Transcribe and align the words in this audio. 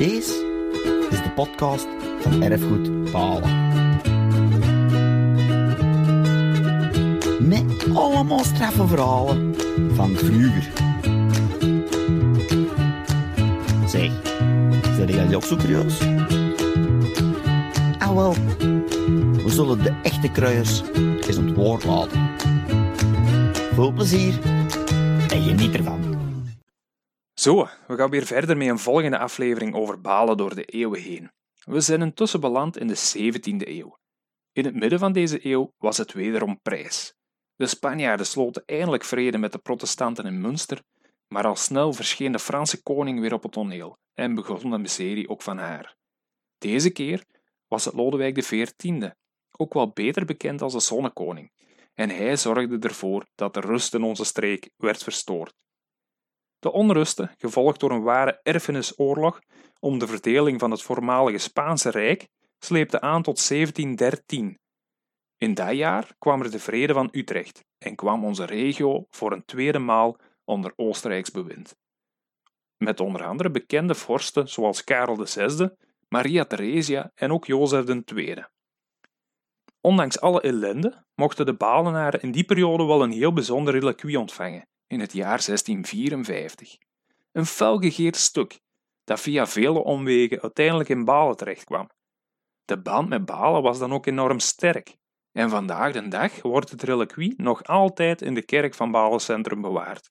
Deze 0.00 0.32
is 1.10 1.22
de 1.22 1.30
podcast 1.34 1.86
van 2.20 2.42
Erfgoed 2.42 3.12
Balen. 3.12 3.68
Met 7.48 7.86
allemaal 7.94 8.44
straffe 8.44 8.86
verhalen 8.86 9.54
van 9.94 10.16
vroeger. 10.16 10.70
Zeg, 13.86 14.10
zijn 14.96 15.08
jullie 15.08 15.36
ook 15.36 15.44
zo 15.44 15.56
curieus? 15.56 16.00
Ah 17.98 18.14
wel, 18.14 18.34
we 19.32 19.48
zullen 19.48 19.82
de 19.82 19.94
echte 20.02 20.28
kruiers 20.28 20.82
eens 21.26 21.38
aan 21.38 21.46
het 21.46 21.56
woord 21.56 21.84
laten. 21.84 22.30
Veel 23.74 23.92
plezier 23.92 24.38
en 25.28 25.42
geniet 25.42 25.74
ervan. 25.74 26.09
Zo, 27.40 27.68
we 27.86 27.96
gaan 27.96 28.10
weer 28.10 28.26
verder 28.26 28.56
met 28.56 28.68
een 28.68 28.78
volgende 28.78 29.18
aflevering 29.18 29.74
over 29.74 30.00
balen 30.00 30.36
door 30.36 30.54
de 30.54 30.64
eeuwen 30.64 31.00
heen. 31.00 31.30
We 31.64 31.80
zijn 31.80 32.02
intussen 32.02 32.40
beland 32.40 32.76
in 32.78 32.86
de 32.86 33.12
17e 33.16 33.68
eeuw. 33.68 33.98
In 34.52 34.64
het 34.64 34.74
midden 34.74 34.98
van 34.98 35.12
deze 35.12 35.46
eeuw 35.46 35.72
was 35.78 35.96
het 35.96 36.12
wederom 36.12 36.60
prijs. 36.62 37.14
De 37.56 37.66
Spanjaarden 37.66 38.26
sloten 38.26 38.62
eindelijk 38.66 39.04
vrede 39.04 39.38
met 39.38 39.52
de 39.52 39.58
protestanten 39.58 40.26
in 40.26 40.40
Münster, 40.40 40.82
maar 41.28 41.46
al 41.46 41.56
snel 41.56 41.92
verscheen 41.92 42.32
de 42.32 42.38
Franse 42.38 42.82
koning 42.82 43.20
weer 43.20 43.32
op 43.32 43.42
het 43.42 43.52
toneel 43.52 43.98
en 44.14 44.34
begon 44.34 44.70
de 44.70 44.78
miserie 44.78 45.28
ook 45.28 45.42
van 45.42 45.58
haar. 45.58 45.96
Deze 46.58 46.90
keer 46.90 47.24
was 47.68 47.84
het 47.84 47.94
Lodewijk 47.94 48.34
XIV, 48.34 49.10
ook 49.56 49.74
wel 49.74 49.90
beter 49.90 50.24
bekend 50.24 50.62
als 50.62 50.72
de 50.72 50.80
Zonnekoning, 50.80 51.52
en 51.94 52.10
hij 52.10 52.36
zorgde 52.36 52.78
ervoor 52.78 53.26
dat 53.34 53.54
de 53.54 53.60
rust 53.60 53.94
in 53.94 54.02
onze 54.02 54.24
streek 54.24 54.70
werd 54.76 55.02
verstoord. 55.02 55.54
De 56.60 56.72
onrusten, 56.72 57.34
gevolgd 57.38 57.80
door 57.80 57.90
een 57.90 58.02
ware 58.02 58.40
erfenisoorlog 58.42 59.40
om 59.78 59.98
de 59.98 60.06
verdeling 60.06 60.60
van 60.60 60.70
het 60.70 60.82
voormalige 60.82 61.38
Spaanse 61.38 61.90
Rijk, 61.90 62.28
sleepte 62.58 63.00
aan 63.00 63.22
tot 63.22 63.48
1713. 63.48 64.58
In 65.36 65.54
dat 65.54 65.76
jaar 65.76 66.14
kwam 66.18 66.42
er 66.42 66.50
de 66.50 66.58
Vrede 66.58 66.92
van 66.92 67.08
Utrecht 67.12 67.64
en 67.78 67.94
kwam 67.94 68.24
onze 68.24 68.44
regio 68.44 69.06
voor 69.10 69.32
een 69.32 69.44
tweede 69.44 69.78
maal 69.78 70.16
onder 70.44 70.72
Oostenrijks 70.76 71.30
bewind. 71.30 71.76
Met 72.76 73.00
onder 73.00 73.24
andere 73.24 73.50
bekende 73.50 73.94
vorsten 73.94 74.48
zoals 74.48 74.84
Karel 74.84 75.26
VI, 75.26 75.68
Maria 76.08 76.44
Theresia 76.44 77.10
en 77.14 77.32
ook 77.32 77.46
Jozef 77.46 77.86
II. 78.14 78.44
Ondanks 79.80 80.20
alle 80.20 80.40
ellende 80.40 81.04
mochten 81.14 81.46
de 81.46 81.54
Balenaren 81.54 82.22
in 82.22 82.32
die 82.32 82.44
periode 82.44 82.84
wel 82.84 83.02
een 83.02 83.12
heel 83.12 83.32
bijzonder 83.32 83.74
reliquie 83.74 84.18
ontvangen 84.18 84.68
in 84.90 85.00
het 85.00 85.12
jaar 85.12 85.44
1654. 85.44 86.76
Een 87.32 87.46
felgegeerd 87.46 88.16
stuk 88.16 88.60
dat 89.04 89.20
via 89.20 89.46
vele 89.46 89.78
omwegen 89.84 90.40
uiteindelijk 90.40 90.88
in 90.88 91.04
Balen 91.04 91.36
terechtkwam. 91.36 91.90
De 92.64 92.80
band 92.80 93.08
met 93.08 93.24
Balen 93.24 93.62
was 93.62 93.78
dan 93.78 93.92
ook 93.92 94.06
enorm 94.06 94.38
sterk 94.38 94.96
en 95.32 95.50
vandaag 95.50 95.92
de 95.92 96.08
dag 96.08 96.42
wordt 96.42 96.70
het 96.70 96.82
reliquie 96.82 97.34
nog 97.36 97.64
altijd 97.64 98.22
in 98.22 98.34
de 98.34 98.44
kerk 98.44 98.74
van 98.74 98.90
Balen 98.90 99.20
Centrum 99.20 99.60
bewaard. 99.60 100.08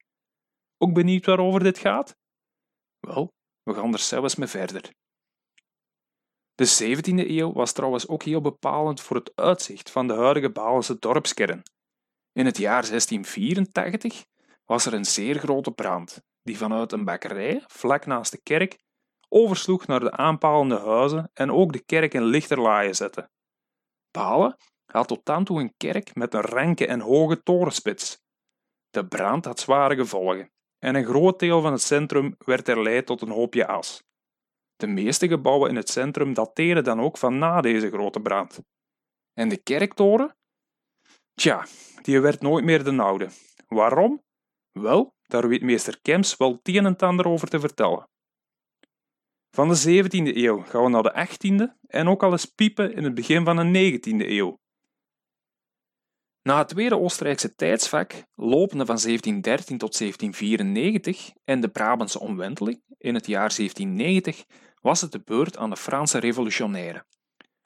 Ook 0.77 0.93
benieuwd 0.93 1.25
waarover 1.25 1.63
dit 1.63 1.77
gaat? 1.77 2.15
Wel, 2.99 3.33
we 3.63 3.73
gaan 3.73 3.93
er 3.93 3.99
zelfs 3.99 4.35
mee 4.35 4.47
verder. 4.47 4.93
De 6.55 6.97
17e 6.97 7.29
eeuw 7.29 7.53
was 7.53 7.71
trouwens 7.71 8.07
ook 8.07 8.23
heel 8.23 8.41
bepalend 8.41 9.01
voor 9.01 9.15
het 9.15 9.31
uitzicht 9.35 9.91
van 9.91 10.07
de 10.07 10.13
huidige 10.13 10.51
Balense 10.51 10.99
dorpskern. 10.99 11.63
In 12.31 12.45
het 12.45 12.57
jaar 12.57 12.87
1684 12.87 14.25
was 14.69 14.85
er 14.85 14.93
een 14.93 15.05
zeer 15.05 15.39
grote 15.39 15.71
brand, 15.71 16.21
die 16.43 16.57
vanuit 16.57 16.91
een 16.91 17.05
bakkerij, 17.05 17.63
vlak 17.67 18.05
naast 18.05 18.31
de 18.31 18.41
kerk, 18.43 18.77
oversloeg 19.29 19.87
naar 19.87 19.99
de 19.99 20.11
aanpalende 20.11 20.79
huizen 20.79 21.29
en 21.33 21.51
ook 21.51 21.73
de 21.73 21.83
kerk 21.85 22.13
in 22.13 22.23
lichterlaaien 22.23 22.95
zette. 22.95 23.29
Balen 24.11 24.57
had 24.85 25.07
tot 25.07 25.25
dan 25.25 25.43
toe 25.43 25.59
een 25.59 25.73
kerk 25.77 26.15
met 26.15 26.33
een 26.33 26.41
ranke 26.41 26.87
en 26.87 26.99
hoge 26.99 27.43
torenspits. 27.43 28.21
De 28.89 29.07
brand 29.07 29.45
had 29.45 29.59
zware 29.59 29.95
gevolgen 29.95 30.51
en 30.79 30.95
een 30.95 31.05
groot 31.05 31.39
deel 31.39 31.61
van 31.61 31.71
het 31.71 31.81
centrum 31.81 32.35
werd 32.37 32.67
erleid 32.67 33.05
tot 33.05 33.21
een 33.21 33.31
hoopje 33.31 33.67
as. 33.67 34.03
De 34.75 34.87
meeste 34.87 35.27
gebouwen 35.27 35.69
in 35.69 35.75
het 35.75 35.89
centrum 35.89 36.33
dateren 36.33 36.83
dan 36.83 36.99
ook 36.99 37.17
van 37.17 37.37
na 37.37 37.61
deze 37.61 37.89
grote 37.89 38.19
brand. 38.19 38.59
En 39.33 39.49
de 39.49 39.57
kerktoren? 39.57 40.35
Tja, 41.33 41.65
die 42.01 42.21
werd 42.21 42.41
nooit 42.41 42.65
meer 42.65 42.83
de 42.83 43.01
oude. 43.01 43.29
Waarom? 43.67 44.27
Wel, 44.71 45.15
daar 45.23 45.47
weet 45.47 45.61
meester 45.61 46.01
Kems 46.01 46.37
wel 46.37 46.51
het 46.51 46.75
een 46.75 46.85
en 46.85 46.97
ander 46.97 47.27
over 47.27 47.47
te 47.47 47.59
vertellen. 47.59 48.09
Van 49.49 49.69
de 49.69 50.03
17e 50.03 50.35
eeuw 50.37 50.61
gaan 50.61 50.83
we 50.83 50.89
naar 50.89 51.03
de 51.03 51.27
18e 51.27 51.87
en 51.87 52.07
ook 52.07 52.23
al 52.23 52.31
eens 52.31 52.45
piepen 52.45 52.93
in 52.93 53.03
het 53.03 53.13
begin 53.13 53.45
van 53.45 53.55
de 53.55 53.99
19e 53.99 54.27
eeuw. 54.29 54.59
Na 56.41 56.57
het 56.57 56.67
Tweede 56.67 56.99
Oostenrijkse 56.99 57.55
tijdsvak, 57.55 58.13
lopende 58.35 58.85
van 58.85 58.97
1713 59.01 59.77
tot 59.77 59.97
1794 59.97 61.31
en 61.43 61.61
de 61.61 61.69
Brabantse 61.69 62.19
omwenteling 62.19 62.83
in 62.97 63.13
het 63.13 63.27
jaar 63.27 63.55
1790, 63.55 64.45
was 64.81 65.01
het 65.01 65.11
de 65.11 65.21
beurt 65.21 65.57
aan 65.57 65.69
de 65.69 65.77
Franse 65.77 66.17
revolutionairen. 66.17 67.05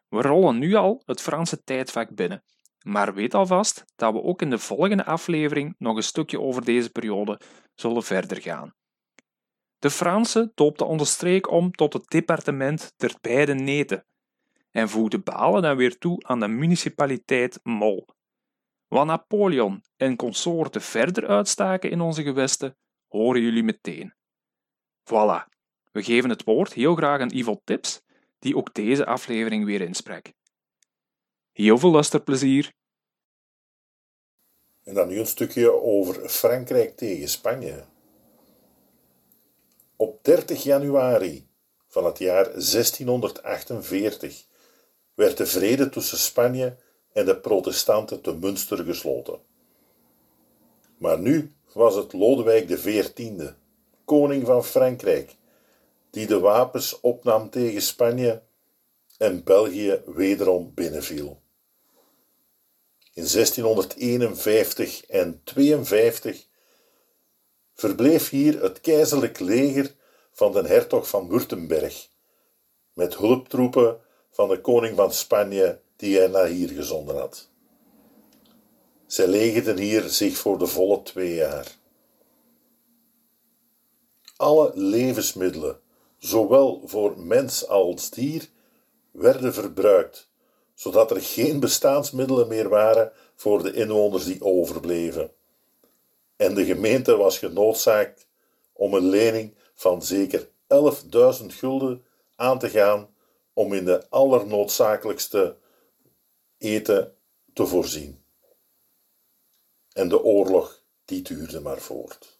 We 0.09 0.21
rollen 0.21 0.59
nu 0.59 0.73
al 0.73 1.01
het 1.05 1.21
Franse 1.21 1.63
tijdvak 1.63 2.15
binnen 2.15 2.43
maar 2.83 3.13
weet 3.13 3.33
alvast 3.33 3.85
dat 3.95 4.13
we 4.13 4.21
ook 4.21 4.41
in 4.41 4.49
de 4.49 4.59
volgende 4.59 5.05
aflevering 5.05 5.75
nog 5.77 5.95
een 5.95 6.03
stukje 6.03 6.39
over 6.39 6.65
deze 6.65 6.89
periode 6.89 7.39
zullen 7.73 8.03
verder 8.03 8.41
gaan. 8.41 8.73
De 9.79 9.89
Fransen 9.89 10.51
doopten 10.55 10.87
onze 10.87 11.05
streek 11.05 11.51
om 11.51 11.71
tot 11.71 11.93
het 11.93 12.07
departement 12.07 12.93
der 12.95 13.15
beide 13.21 13.53
neten 13.53 14.05
en 14.71 14.89
voegden 14.89 15.23
Balen 15.23 15.61
dan 15.61 15.77
weer 15.77 15.97
toe 15.97 16.23
aan 16.23 16.39
de 16.39 16.47
municipaliteit 16.47 17.59
Mol. 17.63 18.07
Wat 18.87 19.05
Napoleon 19.05 19.83
en 19.97 20.15
consorten 20.15 20.81
verder 20.81 21.27
uitstaken 21.27 21.91
in 21.91 22.01
onze 22.01 22.23
gewesten, 22.23 22.77
horen 23.07 23.41
jullie 23.41 23.63
meteen. 23.63 24.13
Voilà, 25.03 25.47
we 25.91 26.03
geven 26.03 26.29
het 26.29 26.43
woord 26.43 26.73
heel 26.73 26.95
graag 26.95 27.21
aan 27.21 27.33
Ivo 27.33 27.61
Tips, 27.63 28.01
die 28.39 28.57
ook 28.57 28.73
deze 28.73 29.05
aflevering 29.05 29.65
weer 29.65 29.81
insprak. 29.81 30.33
Heel 31.53 31.77
veel 31.77 31.91
luisterplezier. 31.91 32.73
En 34.83 34.93
dan 34.93 35.07
nu 35.07 35.19
een 35.19 35.27
stukje 35.27 35.81
over 35.81 36.29
Frankrijk 36.29 36.97
tegen 36.97 37.29
Spanje. 37.29 37.83
Op 39.95 40.23
30 40.23 40.63
januari 40.63 41.47
van 41.87 42.05
het 42.05 42.17
jaar 42.17 42.43
1648 42.43 44.45
werd 45.13 45.37
de 45.37 45.45
vrede 45.45 45.89
tussen 45.89 46.17
Spanje 46.17 46.75
en 47.11 47.25
de 47.25 47.37
protestanten 47.37 48.21
te 48.21 48.35
Münster 48.35 48.83
gesloten. 48.83 49.39
Maar 50.97 51.19
nu 51.19 51.51
was 51.73 51.95
het 51.95 52.13
Lodewijk 52.13 52.67
XIV, 52.67 53.51
koning 54.05 54.45
van 54.45 54.65
Frankrijk, 54.65 55.35
die 56.09 56.27
de 56.27 56.39
wapens 56.39 56.99
opnam 56.99 57.49
tegen 57.49 57.81
Spanje 57.81 58.41
en 59.17 59.43
België 59.43 60.01
wederom 60.05 60.71
binnenviel. 60.73 61.41
In 63.13 63.27
1651 63.27 65.05
en 65.05 65.41
52 65.43 66.47
verbleef 67.73 68.29
hier 68.29 68.61
het 68.61 68.81
keizerlijk 68.81 69.39
leger 69.39 69.95
van 70.31 70.51
de 70.51 70.67
hertog 70.67 71.07
van 71.07 71.29
Württemberg, 71.29 72.09
met 72.93 73.15
hulptroepen 73.15 73.99
van 74.29 74.49
de 74.49 74.61
koning 74.61 74.95
van 74.95 75.13
Spanje 75.13 75.79
die 75.95 76.17
hij 76.17 76.27
naar 76.27 76.45
hier 76.45 76.69
gezonden 76.69 77.15
had. 77.15 77.49
Zij 79.05 79.27
legerden 79.27 79.77
hier 79.77 80.09
zich 80.09 80.37
voor 80.37 80.57
de 80.57 80.67
volle 80.67 81.01
twee 81.01 81.33
jaar. 81.33 81.77
Alle 84.35 84.71
levensmiddelen, 84.75 85.79
zowel 86.17 86.81
voor 86.85 87.19
mens 87.19 87.67
als 87.67 88.09
dier, 88.09 88.49
werden 89.11 89.53
verbruikt 89.53 90.31
zodat 90.73 91.11
er 91.11 91.21
geen 91.21 91.59
bestaansmiddelen 91.59 92.47
meer 92.47 92.69
waren 92.69 93.11
voor 93.35 93.63
de 93.63 93.73
inwoners 93.73 94.25
die 94.25 94.41
overbleven. 94.41 95.31
En 96.35 96.55
de 96.55 96.65
gemeente 96.65 97.15
was 97.15 97.37
genoodzaakt 97.37 98.27
om 98.73 98.93
een 98.93 99.09
lening 99.09 99.53
van 99.73 100.03
zeker 100.03 100.47
11.000 101.41 101.45
gulden 101.47 102.05
aan 102.35 102.59
te 102.59 102.69
gaan 102.69 103.09
om 103.53 103.73
in 103.73 103.85
de 103.85 104.09
allernoodzakelijkste 104.09 105.55
eten 106.57 107.15
te 107.53 107.65
voorzien. 107.65 108.23
En 109.93 110.09
de 110.09 110.23
oorlog 110.23 110.81
die 111.05 111.21
duurde 111.21 111.59
maar 111.59 111.79
voort. 111.79 112.39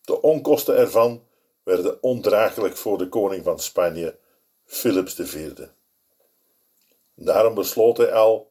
De 0.00 0.22
onkosten 0.22 0.76
ervan 0.76 1.26
werden 1.62 2.02
ondraaglijk 2.02 2.76
voor 2.76 2.98
de 2.98 3.08
koning 3.08 3.44
van 3.44 3.60
Spanje, 3.60 4.18
Philips 4.64 5.18
IV. 5.18 5.68
Daarom 7.16 7.54
besloot 7.54 7.96
hij 7.96 8.12
al 8.12 8.50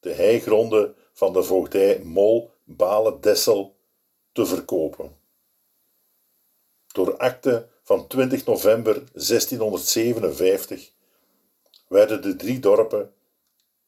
de 0.00 0.12
heigronden 0.12 0.94
van 1.12 1.32
de 1.32 1.42
voogdij 1.42 2.00
Mol 2.04 2.50
Balen 2.64 3.20
Dessel 3.20 3.76
te 4.32 4.46
verkopen. 4.46 5.18
Door 6.86 7.16
akte 7.16 7.68
van 7.82 8.06
20 8.06 8.44
november 8.44 8.94
1657 8.94 10.92
werden 11.88 12.22
de 12.22 12.36
drie 12.36 12.58
dorpen 12.58 13.14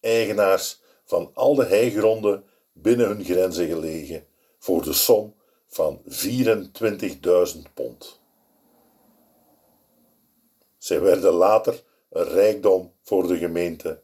eigenaars 0.01 0.81
van 1.05 1.31
al 1.35 1.55
de 1.55 1.65
heigronden 1.65 2.45
binnen 2.73 3.07
hun 3.07 3.25
grenzen 3.25 3.67
gelegen 3.67 4.27
voor 4.59 4.83
de 4.83 4.93
som 4.93 5.35
van 5.67 6.03
24.000 6.09 7.63
pond. 7.75 8.21
Zij 10.79 11.01
werden 11.01 11.33
later 11.33 11.83
een 12.13 12.29
rijkdom 12.29 12.93
voor 13.03 13.27
de 13.27 13.39
gemeente, 13.39 14.03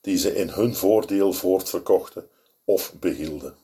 die 0.00 0.18
ze 0.18 0.34
in 0.34 0.48
hun 0.48 0.74
voordeel 0.74 1.32
voortverkochten 1.32 2.28
of 2.64 2.92
behielden. 2.94 3.56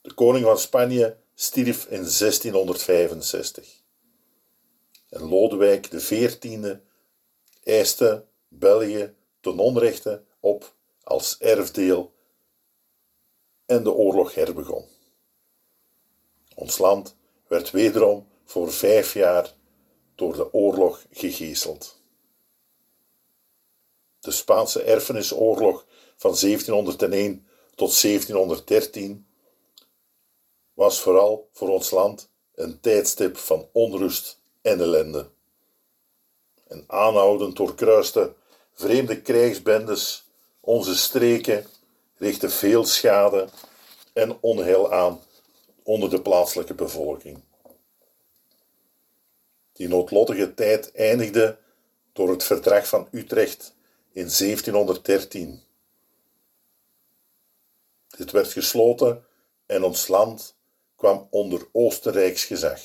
De 0.00 0.14
koning 0.14 0.44
van 0.44 0.58
Spanje 0.58 1.16
stierf 1.34 1.84
in 1.84 2.02
1665. 2.02 3.82
En 5.08 5.28
Lodewijk 5.28 5.88
XIV 5.88 6.76
eiste 7.62 8.24
België 8.48 9.14
ten 9.40 9.58
onrechte 9.58 10.22
op 10.40 10.74
als 11.02 11.38
erfdeel 11.38 12.12
en 13.66 13.82
de 13.82 13.92
oorlog 13.92 14.34
herbegon. 14.34 14.84
Ons 16.54 16.78
land 16.78 17.16
werd 17.46 17.70
wederom 17.70 18.28
voor 18.44 18.72
vijf 18.72 19.14
jaar 19.14 19.54
door 20.14 20.36
de 20.36 20.52
oorlog 20.52 21.04
gegezeld. 21.10 22.02
De 24.20 24.30
Spaanse 24.30 24.82
erfenisoorlog 24.82 25.86
van 26.16 26.36
1701 26.40 27.46
tot 27.74 28.00
1713 28.02 29.26
was 30.74 31.00
vooral 31.00 31.48
voor 31.52 31.68
ons 31.68 31.90
land 31.90 32.28
een 32.54 32.80
tijdstip 32.80 33.36
van 33.36 33.68
onrust 33.72 34.40
en 34.62 34.80
ellende. 34.80 35.30
En 36.66 36.84
aanhoudend 36.86 37.56
doorkruiste 37.56 38.34
vreemde 38.72 39.20
krijgsbendes 39.20 40.24
onze 40.60 40.96
streken, 40.96 41.66
richtten 42.16 42.50
veel 42.50 42.84
schade 42.84 43.48
en 44.12 44.36
onheil 44.40 44.92
aan 44.92 45.20
onder 45.82 46.10
de 46.10 46.20
plaatselijke 46.20 46.74
bevolking. 46.74 47.42
Die 49.74 49.88
noodlottige 49.88 50.54
tijd 50.54 50.92
eindigde 50.92 51.58
door 52.12 52.30
het 52.30 52.44
verdrag 52.44 52.88
van 52.88 53.08
Utrecht 53.10 53.74
in 54.12 54.30
1713. 54.38 55.62
Dit 58.16 58.30
werd 58.30 58.52
gesloten 58.52 59.24
en 59.66 59.82
ons 59.82 60.08
land 60.08 60.56
kwam 60.96 61.26
onder 61.30 61.68
Oostenrijks 61.72 62.44
gezag. 62.44 62.80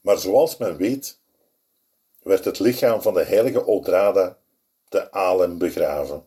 Maar 0.00 0.18
zoals 0.18 0.56
men 0.56 0.76
weet, 0.76 1.18
werd 2.22 2.44
het 2.44 2.58
lichaam 2.58 3.02
van 3.02 3.14
de 3.14 3.24
heilige 3.24 3.66
Odrada 3.66 4.38
te 4.88 5.12
Alem 5.12 5.58
begraven 5.58 6.26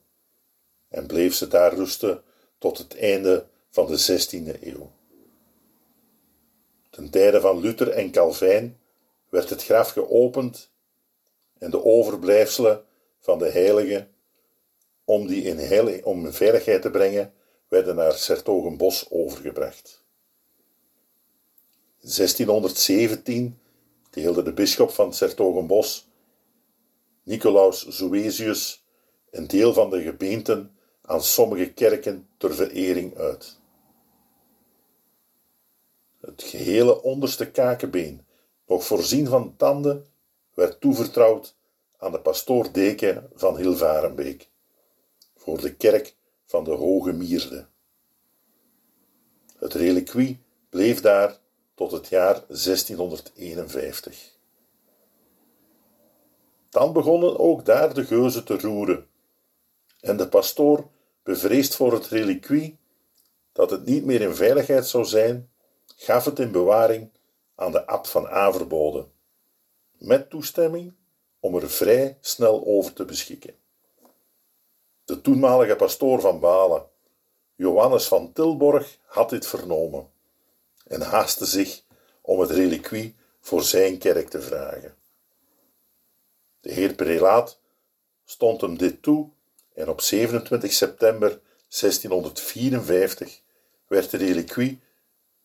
en 0.87 1.07
bleef 1.07 1.35
ze 1.35 1.47
daar 1.47 1.73
rusten 1.73 2.23
tot 2.57 2.77
het 2.77 2.97
einde 2.97 3.47
van 3.69 3.87
de 3.87 3.99
16e 3.99 4.63
eeuw. 4.63 4.96
Ten 6.97 7.09
tijde 7.09 7.41
van 7.41 7.59
Luther 7.59 7.89
en 7.89 8.11
Calvijn 8.11 8.79
werd 9.29 9.49
het 9.49 9.63
graf 9.63 9.89
geopend 9.89 10.69
en 11.57 11.71
de 11.71 11.83
overblijfselen 11.83 12.83
van 13.19 13.39
de 13.39 13.49
heilige, 13.49 14.07
om 15.05 15.27
die 15.27 15.43
in, 15.43 16.05
om 16.05 16.25
in 16.25 16.33
veiligheid 16.33 16.81
te 16.81 16.91
brengen, 16.91 17.33
werden 17.67 17.95
naar 17.95 18.13
Sertogenbos 18.13 19.09
overgebracht. 19.09 20.03
In 21.99 22.09
1617 22.15 23.59
deelde 24.09 24.43
de 24.43 24.53
bisschop 24.53 24.89
van 24.89 25.13
Sertogenbos, 25.13 26.07
Nicolaus 27.23 27.87
Zoesius, 27.87 28.85
een 29.31 29.47
deel 29.47 29.73
van 29.73 29.89
de 29.89 30.01
gebeenten 30.01 30.77
aan 31.01 31.23
sommige 31.23 31.73
kerken 31.73 32.27
ter 32.37 32.53
verering 32.53 33.17
uit. 33.17 33.59
Het 36.27 36.43
gehele 36.43 37.01
onderste 37.01 37.51
kakenbeen, 37.51 38.25
nog 38.65 38.85
voorzien 38.85 39.27
van 39.27 39.55
tanden, 39.57 40.05
werd 40.53 40.81
toevertrouwd 40.81 41.55
aan 41.97 42.11
de 42.11 42.19
pastoor 42.19 42.71
Deken 42.71 43.29
van 43.33 43.57
Hilvarenbeek 43.57 44.49
voor 45.35 45.61
de 45.61 45.75
kerk 45.75 46.15
van 46.45 46.63
de 46.63 46.71
Hoge 46.71 47.11
Mierde. 47.11 47.67
Het 49.57 49.73
reliquie 49.73 50.43
bleef 50.69 51.01
daar 51.01 51.39
tot 51.75 51.91
het 51.91 52.07
jaar 52.07 52.43
1651. 52.47 54.35
Dan 56.69 56.93
begonnen 56.93 57.39
ook 57.39 57.65
daar 57.65 57.93
de 57.93 58.05
geuzen 58.05 58.45
te 58.45 58.59
roeren, 58.59 59.07
en 59.99 60.17
de 60.17 60.27
pastoor, 60.27 60.89
bevreesd 61.23 61.75
voor 61.75 61.93
het 61.93 62.07
reliquie, 62.07 62.77
dat 63.51 63.69
het 63.69 63.85
niet 63.85 64.05
meer 64.05 64.21
in 64.21 64.35
veiligheid 64.35 64.87
zou 64.87 65.05
zijn, 65.05 65.49
gaf 65.99 66.25
het 66.25 66.39
in 66.39 66.51
bewaring 66.51 67.09
aan 67.55 67.71
de 67.71 67.85
abt 67.85 68.09
van 68.09 68.27
Averbode, 68.27 69.07
met 69.91 70.29
toestemming 70.29 70.93
om 71.39 71.55
er 71.55 71.69
vrij 71.69 72.17
snel 72.21 72.65
over 72.65 72.93
te 72.93 73.05
beschikken. 73.05 73.55
De 75.05 75.21
toenmalige 75.21 75.75
pastoor 75.75 76.21
van 76.21 76.39
Balen, 76.39 76.85
Johannes 77.55 78.07
van 78.07 78.33
Tilborg, 78.33 78.97
had 79.05 79.29
dit 79.29 79.47
vernomen 79.47 80.09
en 80.87 81.01
haastte 81.01 81.45
zich 81.45 81.83
om 82.21 82.39
het 82.39 82.49
reliquie 82.49 83.15
voor 83.39 83.63
zijn 83.63 83.97
kerk 83.97 84.29
te 84.29 84.41
vragen. 84.41 84.95
De 86.59 86.71
heer 86.71 86.93
prelaat 86.93 87.59
stond 88.25 88.61
hem 88.61 88.77
dit 88.77 89.01
toe 89.01 89.29
en 89.73 89.89
op 89.89 90.01
27 90.01 90.73
september 90.73 91.29
1654 91.29 93.41
werd 93.87 94.09
de 94.09 94.17
reliquie 94.17 94.85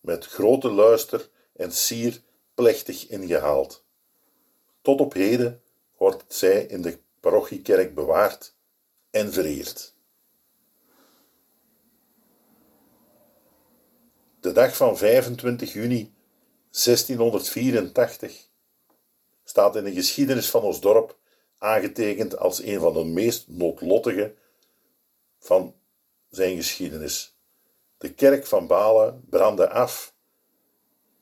met 0.02 0.26
grote 0.26 0.70
luister 0.70 1.28
en 1.56 1.72
sier 1.72 2.22
plechtig 2.54 3.08
ingehaald. 3.08 3.84
Tot 4.82 5.00
op 5.00 5.12
heden 5.12 5.62
wordt 5.96 6.24
zij 6.28 6.64
in 6.64 6.82
de 6.82 6.98
parochiekerk 7.20 7.94
bewaard 7.94 8.54
en 9.10 9.32
vereerd. 9.32 9.94
De 14.40 14.52
dag 14.52 14.76
van 14.76 14.96
25 14.96 15.72
juni 15.72 16.14
1684 16.70 18.48
staat 19.44 19.76
in 19.76 19.84
de 19.84 19.92
geschiedenis 19.92 20.50
van 20.50 20.62
ons 20.62 20.80
dorp 20.80 21.18
aangetekend 21.58 22.38
als 22.38 22.62
een 22.62 22.80
van 22.80 22.92
de 22.92 23.04
meest 23.04 23.48
noodlottige 23.48 24.34
van 25.38 25.74
zijn 26.30 26.56
geschiedenis. 26.56 27.36
De 28.02 28.14
kerk 28.14 28.46
van 28.46 28.66
Balen 28.66 29.24
brandde 29.30 29.70
af, 29.70 30.14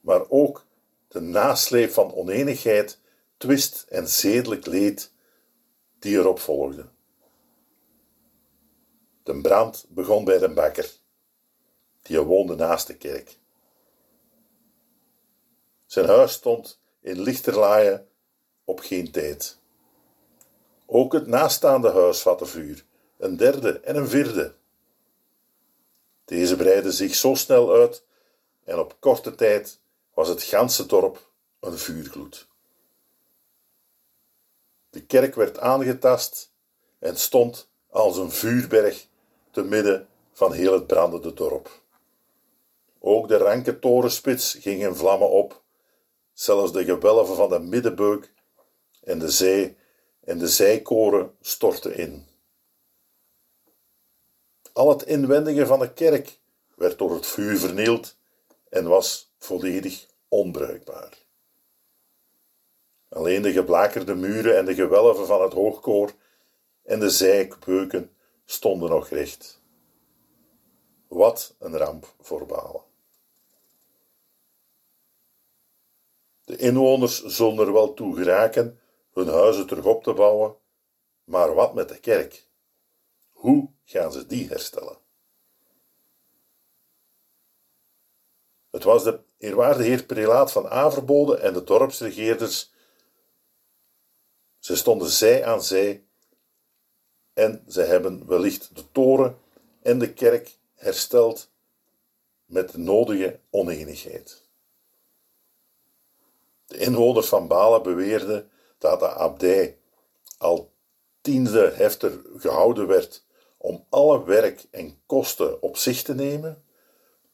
maar 0.00 0.28
ook 0.28 0.66
de 1.08 1.20
nasleep 1.20 1.90
van 1.90 2.14
oneenigheid, 2.14 3.00
twist 3.36 3.86
en 3.88 4.08
zedelijk 4.08 4.66
leed 4.66 5.12
die 5.98 6.16
erop 6.16 6.38
volgde. 6.38 6.88
De 9.22 9.40
brand 9.40 9.86
begon 9.88 10.24
bij 10.24 10.38
de 10.38 10.52
bakker, 10.52 10.90
die 12.02 12.20
woonde 12.20 12.54
naast 12.54 12.86
de 12.86 12.96
kerk. 12.96 13.38
Zijn 15.86 16.06
huis 16.06 16.32
stond 16.32 16.80
in 17.00 17.20
Lichterlaaien 17.20 18.08
op 18.64 18.80
geen 18.80 19.10
tijd. 19.10 19.58
Ook 20.86 21.12
het 21.12 21.26
naaststaande 21.26 21.90
huis 21.90 22.20
vatte 22.20 22.46
vuur, 22.46 22.84
een 23.18 23.36
derde 23.36 23.80
en 23.80 23.96
een 23.96 24.08
vierde. 24.08 24.58
Deze 26.30 26.56
breidden 26.56 26.92
zich 26.92 27.14
zo 27.14 27.34
snel 27.34 27.72
uit 27.74 28.04
en 28.64 28.78
op 28.78 28.96
korte 28.98 29.34
tijd 29.34 29.80
was 30.14 30.28
het 30.28 30.42
ganse 30.42 30.86
dorp 30.86 31.30
een 31.60 31.78
vuurgloed. 31.78 32.48
De 34.90 35.06
kerk 35.06 35.34
werd 35.34 35.58
aangetast 35.58 36.52
en 36.98 37.16
stond 37.16 37.68
als 37.88 38.16
een 38.16 38.30
vuurberg 38.30 39.06
te 39.50 39.62
midden 39.62 40.08
van 40.32 40.52
heel 40.52 40.72
het 40.72 40.86
brandende 40.86 41.34
dorp. 41.34 41.80
Ook 42.98 43.28
de 43.28 43.36
ranke 43.36 43.78
torenspits 43.78 44.54
ging 44.54 44.82
in 44.82 44.94
vlammen 44.94 45.30
op, 45.30 45.62
zelfs 46.32 46.72
de 46.72 46.84
gewelven 46.84 47.36
van 47.36 47.48
de 47.48 47.58
middenbeuk 47.58 48.32
en 49.02 49.18
de 49.18 49.30
zee 49.30 49.76
en 50.24 50.38
de 50.38 50.48
zijkoren 50.48 51.34
stortten 51.40 51.96
in. 51.96 52.29
Al 54.72 54.88
het 54.88 55.02
inwendige 55.02 55.66
van 55.66 55.78
de 55.78 55.92
kerk 55.92 56.38
werd 56.74 56.98
door 56.98 57.14
het 57.14 57.26
vuur 57.26 57.58
vernield 57.58 58.16
en 58.68 58.88
was 58.88 59.32
volledig 59.38 60.06
onbruikbaar. 60.28 61.18
Alleen 63.08 63.42
de 63.42 63.52
geblakerde 63.52 64.14
muren 64.14 64.56
en 64.56 64.64
de 64.64 64.74
gewelven 64.74 65.26
van 65.26 65.42
het 65.42 65.52
hoogkoor 65.52 66.12
en 66.82 67.00
de 67.00 67.10
zijkbeuken 67.10 68.16
stonden 68.44 68.90
nog 68.90 69.08
recht. 69.08 69.60
Wat 71.08 71.54
een 71.58 71.76
ramp 71.76 72.14
voor 72.20 72.46
Balen. 72.46 72.82
De 76.44 76.56
inwoners 76.56 77.24
zullen 77.24 77.66
er 77.66 77.72
wel 77.72 77.94
toe 77.94 78.16
geraken 78.16 78.80
hun 79.12 79.28
huizen 79.28 79.66
terug 79.66 79.84
op 79.84 80.02
te 80.02 80.12
bouwen, 80.12 80.54
maar 81.24 81.54
wat 81.54 81.74
met 81.74 81.88
de 81.88 82.00
kerk? 82.00 82.46
Hoe 83.30 83.69
gaan 83.90 84.12
ze 84.12 84.26
die 84.26 84.48
herstellen? 84.48 84.98
Het 88.70 88.82
was 88.82 89.04
de 89.04 89.20
eerwaarde 89.38 89.82
heer 89.82 90.04
prelaat 90.04 90.52
van 90.52 90.68
Averbode 90.68 91.36
en 91.36 91.52
de 91.52 91.64
dorpsregeerders. 91.64 92.72
Ze 94.58 94.76
stonden 94.76 95.08
zij 95.08 95.44
aan 95.44 95.62
zij 95.62 96.04
en 97.32 97.64
ze 97.68 97.80
hebben 97.80 98.26
wellicht 98.26 98.76
de 98.76 98.92
toren 98.92 99.38
en 99.82 99.98
de 99.98 100.12
kerk 100.12 100.58
hersteld 100.74 101.50
met 102.44 102.70
de 102.70 102.78
nodige 102.78 103.40
oneenigheid. 103.50 104.44
De 106.66 106.78
inwoners 106.78 107.28
van 107.28 107.48
Balen 107.48 107.82
beweerden 107.82 108.50
dat 108.78 109.00
de 109.00 109.08
abdij 109.08 109.78
al 110.38 110.72
tiende 111.20 111.70
hefter 111.74 112.20
gehouden 112.36 112.86
werd 112.86 113.24
om 113.62 113.86
alle 113.88 114.24
werk 114.24 114.66
en 114.70 115.02
kosten 115.06 115.62
op 115.62 115.76
zich 115.76 116.02
te 116.02 116.14
nemen, 116.14 116.64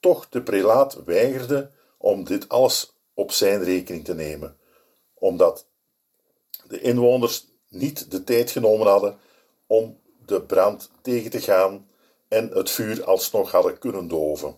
toch 0.01 0.29
de 0.29 0.43
prelaat 0.43 1.05
weigerde 1.05 1.71
om 1.97 2.25
dit 2.25 2.49
alles 2.49 2.95
op 3.15 3.33
zijn 3.33 3.63
rekening 3.63 4.05
te 4.05 4.15
nemen, 4.15 4.57
omdat 5.15 5.67
de 6.69 6.81
inwoners 6.81 7.47
niet 7.69 8.11
de 8.11 8.25
tijd 8.25 8.51
genomen 8.51 8.87
hadden 8.87 9.19
om 9.67 10.01
de 10.27 10.43
brand 10.43 10.91
tegen 11.03 11.31
te 11.31 11.41
gaan 11.41 11.89
en 12.29 12.49
het 12.49 12.71
vuur 12.71 13.05
alsnog 13.05 13.51
hadden 13.51 13.79
kunnen 13.79 14.09
doven. 14.09 14.57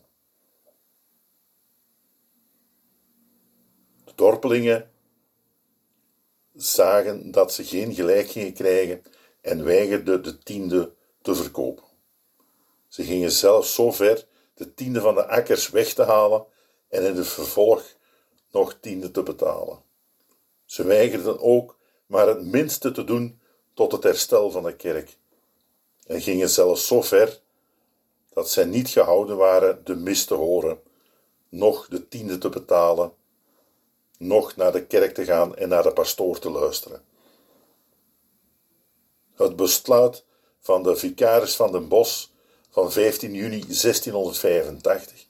De 4.04 4.12
dorpelingen 4.14 4.90
zagen 6.54 7.30
dat 7.30 7.52
ze 7.52 7.64
geen 7.64 7.94
gelijk 7.94 8.28
gingen 8.28 8.52
krijgen 8.52 9.02
en 9.40 9.64
weigerden 9.64 10.22
de 10.22 10.38
tiende 10.38 10.96
te 11.28 11.34
verkopen. 11.34 11.84
Ze 12.88 13.04
gingen 13.04 13.30
zelfs 13.30 13.74
zo 13.74 13.90
ver 13.90 14.26
de 14.54 14.74
tiende 14.74 15.00
van 15.00 15.14
de 15.14 15.26
akkers 15.26 15.70
weg 15.70 15.92
te 15.92 16.02
halen 16.02 16.44
en 16.88 17.04
in 17.04 17.16
het 17.16 17.28
vervolg 17.28 17.94
nog 18.50 18.76
tiende 18.80 19.10
te 19.10 19.22
betalen. 19.22 19.82
Ze 20.64 20.84
weigerden 20.84 21.40
ook 21.40 21.78
maar 22.06 22.28
het 22.28 22.44
minste 22.44 22.90
te 22.92 23.04
doen 23.04 23.40
tot 23.74 23.92
het 23.92 24.02
herstel 24.02 24.50
van 24.50 24.62
de 24.62 24.76
kerk 24.76 25.16
en 26.06 26.20
gingen 26.20 26.48
zelfs 26.48 26.86
zo 26.86 27.02
ver 27.02 27.40
dat 28.32 28.50
zij 28.50 28.64
niet 28.64 28.88
gehouden 28.88 29.36
waren 29.36 29.84
de 29.84 29.96
mis 29.96 30.24
te 30.24 30.34
horen, 30.34 30.80
noch 31.48 31.88
de 31.88 32.08
tiende 32.08 32.38
te 32.38 32.48
betalen, 32.48 33.12
noch 34.18 34.56
naar 34.56 34.72
de 34.72 34.86
kerk 34.86 35.14
te 35.14 35.24
gaan 35.24 35.56
en 35.56 35.68
naar 35.68 35.82
de 35.82 35.92
pastoor 35.92 36.38
te 36.38 36.50
luisteren. 36.50 37.04
Het 39.34 39.56
besluit 39.56 40.26
van 40.60 40.82
de 40.82 40.96
vicaris 40.96 41.56
van 41.56 41.72
den 41.72 41.88
Bos 41.88 42.32
van 42.70 42.92
15 42.92 43.34
juni 43.34 43.60
1685, 43.60 45.26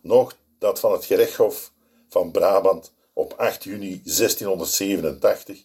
nog 0.00 0.36
dat 0.58 0.80
van 0.80 0.92
het 0.92 1.04
gerechtshof 1.04 1.72
van 2.08 2.30
Brabant 2.30 2.92
op 3.12 3.34
8 3.36 3.64
juni 3.64 4.00
1687, 4.04 5.64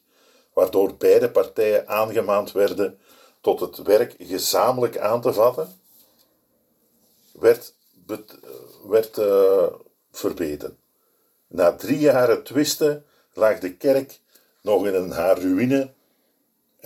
waardoor 0.54 0.96
beide 0.96 1.32
partijen 1.32 1.88
aangemaand 1.88 2.52
werden 2.52 3.00
tot 3.42 3.60
het 3.60 3.78
werk 3.78 4.16
gezamenlijk 4.18 4.98
aan 4.98 5.22
te 5.22 5.34
vatten, 5.34 5.80
werd, 7.32 7.74
werd 8.88 9.18
uh, 9.18 9.68
verbeten. 10.12 10.78
Na 11.48 11.76
drie 11.76 12.00
jaren 12.00 12.44
twisten 12.44 13.06
lag 13.34 13.60
de 13.60 13.76
kerk 13.76 14.20
nog 14.62 14.86
in 14.86 14.94
een 14.94 15.12
haar 15.12 15.40
ruïne 15.40 15.94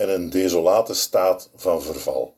en 0.00 0.08
een 0.08 0.30
desolate 0.30 0.94
staat 0.94 1.50
van 1.54 1.82
verval. 1.82 2.36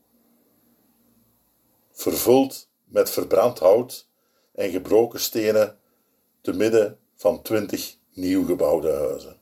Vervuld 1.92 2.68
met 2.84 3.10
verbrand 3.10 3.58
hout 3.58 4.08
en 4.52 4.70
gebroken 4.70 5.20
stenen 5.20 5.78
te 6.40 6.52
midden 6.52 6.98
van 7.14 7.42
twintig 7.42 7.96
nieuw 8.12 8.44
gebouwde 8.44 8.92
huizen. 8.92 9.40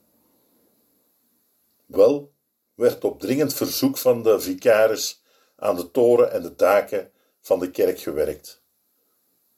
Wel 1.87 2.33
werd 2.75 3.05
op 3.05 3.21
dringend 3.21 3.55
verzoek 3.55 3.99
van 3.99 4.23
de 4.23 4.41
vicaris 4.41 5.23
aan 5.57 5.77
de 5.77 5.91
toren 5.91 6.33
en 6.33 6.43
de 6.43 6.55
daken 6.55 7.11
van 7.41 7.59
de 7.59 7.71
kerk 7.71 8.01
gewerkt. 8.01 8.63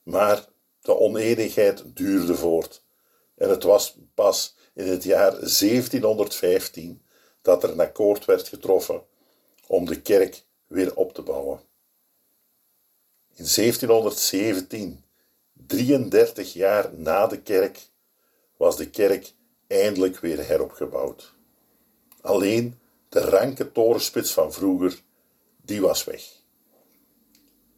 Maar 0.02 0.46
de 0.80 0.98
oneenigheid 0.98 1.96
duurde 1.96 2.34
voort 2.34 2.84
en 3.34 3.48
het 3.48 3.62
was 3.62 3.98
pas 4.14 4.56
in 4.74 4.86
het 4.86 5.04
jaar 5.04 5.30
1715 5.30 7.02
dat 7.42 7.62
er 7.62 7.70
een 7.70 7.80
akkoord 7.80 8.24
werd 8.24 8.48
getroffen 8.48 9.02
om 9.66 9.86
de 9.86 10.00
kerk 10.00 10.44
weer 10.66 10.96
op 10.96 11.14
te 11.14 11.22
bouwen. 11.22 11.60
In 13.34 13.48
1717, 13.54 15.04
33 15.52 16.52
jaar 16.52 16.94
na 16.94 17.26
de 17.26 17.40
kerk, 17.40 17.88
was 18.56 18.76
de 18.76 18.90
kerk 18.90 19.32
eindelijk 19.66 20.18
weer 20.18 20.46
heropgebouwd. 20.46 21.34
Alleen 22.20 22.78
de 23.08 23.20
ranke 23.20 23.72
torenspits 23.72 24.32
van 24.32 24.52
vroeger, 24.52 25.00
die 25.62 25.80
was 25.80 26.04
weg. 26.04 26.22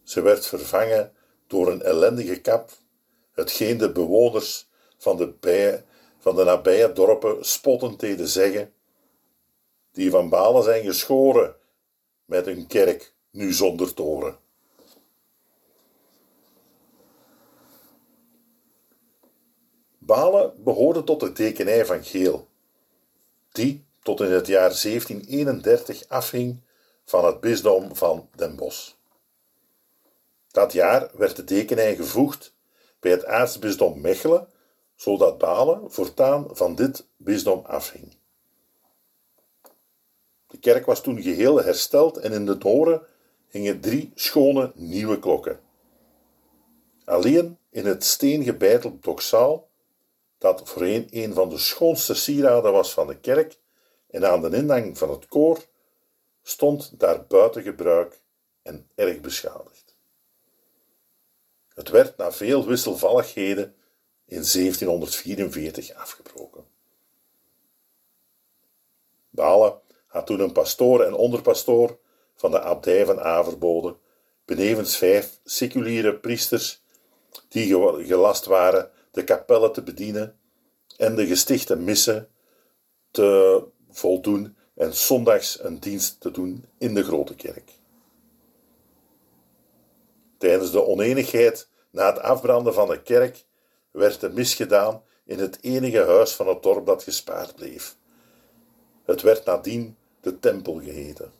Ze 0.02 0.21
werd 0.21 0.47
vervangen 0.47 1.12
door 1.47 1.71
een 1.71 1.83
ellendige 1.83 2.40
kap, 2.40 2.71
hetgeen 3.33 3.78
de 3.78 3.92
bewoners 3.92 4.68
van 4.97 5.16
de, 5.16 5.26
bij, 5.26 5.85
van 6.18 6.37
de 6.37 6.44
nabije 6.44 6.92
dorpen 6.92 7.44
spottend 7.44 8.00
deden 8.00 8.28
zeggen, 8.28 8.73
die 9.95 10.11
van 10.11 10.29
Balen 10.29 10.63
zijn 10.63 10.85
geschoren 10.85 11.57
met 12.25 12.47
een 12.47 12.67
kerk 12.67 13.15
nu 13.31 13.53
zonder 13.53 13.95
toren. 13.95 14.39
Balen 19.99 20.63
behoorde 20.65 21.05
tot 21.05 21.21
de 21.21 21.33
tekenij 21.33 21.87
van 21.87 22.05
Geel, 22.05 22.49
die 23.53 23.85
tot 24.03 24.21
in 24.21 24.31
het 24.31 24.47
jaar 24.47 24.81
1731 24.83 26.09
afhing 26.09 26.63
van 27.05 27.25
het 27.25 27.41
bisdom 27.41 27.97
van 27.97 28.29
Den 28.35 28.57
Bosch. 28.57 28.93
Dat 30.49 30.73
jaar 30.73 31.11
werd 31.13 31.37
de 31.37 31.45
tekenij 31.45 31.97
gevoegd 31.97 32.55
bij 33.01 33.11
het 33.11 33.25
aartsbisdom 33.25 34.01
Mechelen, 34.01 34.49
zodat 34.97 35.39
Balen 35.39 35.93
voortaan 35.93 36.47
van 36.51 36.75
dit 36.75 37.07
bisdom 37.17 37.65
afhing. 37.65 38.17
Kerk 40.64 40.87
was 40.87 41.02
toen 41.02 41.23
geheel 41.23 41.62
hersteld 41.62 42.16
en 42.16 42.33
in 42.33 42.47
de 42.47 42.59
toren 42.59 43.06
hingen 43.49 43.80
drie 43.80 44.12
schone 44.14 44.73
nieuwe 44.75 45.18
klokken. 45.18 45.61
Alleen 47.04 47.59
in 47.71 47.87
het 47.87 48.04
steengebeiteld 48.04 49.02
doksaal, 49.02 49.68
dat 50.38 50.62
voorheen 50.64 51.06
een 51.11 51.35
van 51.35 51.49
de 51.49 51.59
schoonste 51.59 52.14
sieraden 52.14 52.73
was 52.73 52.92
van 52.92 53.06
de 53.06 53.16
kerk, 53.16 53.59
en 54.11 54.30
aan 54.30 54.40
de 54.42 54.56
ingang 54.56 54.99
van 54.99 55.11
het 55.11 55.26
koor, 55.26 55.64
stond 56.42 57.00
daar 57.00 57.26
buiten 57.26 57.62
gebruik 57.62 58.21
en 58.62 58.88
erg 58.94 59.21
beschadigd. 59.21 59.97
Het 61.75 61.88
werd 61.88 62.16
na 62.16 62.33
veel 62.33 62.66
wisselvalligheden 62.66 63.75
in 64.25 64.42
1744 64.52 65.94
afgebroken. 65.94 66.64
Balen 69.30 69.83
had 70.14 70.26
toen 70.26 70.40
een 70.40 70.52
pastoor 70.52 71.02
en 71.02 71.14
onderpastoor 71.14 71.99
van 72.35 72.50
de 72.50 72.61
abdij 72.61 73.06
van 73.06 73.21
Averbode, 73.21 73.97
benevens 74.44 74.97
vijf 74.97 75.40
seculiere 75.44 76.14
priesters 76.14 76.83
die 77.49 77.76
gelast 78.04 78.44
waren 78.44 78.90
de 79.11 79.25
kapellen 79.25 79.73
te 79.73 79.83
bedienen 79.83 80.38
en 80.97 81.14
de 81.14 81.26
gestichte 81.26 81.76
missen 81.76 82.28
te 83.11 83.62
voldoen 83.90 84.56
en 84.75 84.94
zondags 84.94 85.62
een 85.62 85.80
dienst 85.80 86.21
te 86.21 86.30
doen 86.30 86.64
in 86.78 86.94
de 86.94 87.04
grote 87.04 87.35
kerk. 87.35 87.71
Tijdens 90.38 90.71
de 90.71 90.87
oneenigheid 90.87 91.68
na 91.90 92.06
het 92.06 92.18
afbranden 92.18 92.75
van 92.75 92.88
de 92.88 93.02
kerk 93.02 93.44
werd 93.90 94.21
de 94.21 94.30
mis 94.30 94.54
gedaan 94.54 95.02
in 95.25 95.38
het 95.38 95.59
enige 95.61 96.04
huis 96.04 96.33
van 96.33 96.49
het 96.49 96.62
dorp 96.62 96.87
dat 96.87 97.02
gespaard 97.02 97.54
bleef. 97.54 97.97
Het 99.04 99.23
werd 99.23 99.44
nadien 99.44 99.97
de 100.25 100.38
tempel 100.38 100.81
geheten. 100.81 101.33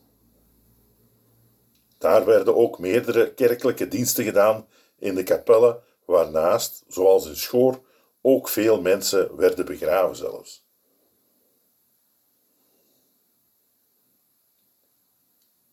Daar 1.99 2.25
werden 2.25 2.57
ook 2.57 2.79
meerdere 2.79 3.35
kerkelijke 3.35 3.89
diensten 3.89 4.25
gedaan 4.25 4.67
in 4.99 5.15
de 5.15 5.23
kapellen, 5.23 5.83
waarnaast, 6.05 6.85
zoals 6.89 7.27
in 7.27 7.37
Schoor, 7.37 7.81
ook 8.21 8.49
veel 8.49 8.81
mensen 8.81 9.37
werden 9.37 9.65
begraven 9.65 10.17
zelfs. 10.17 10.67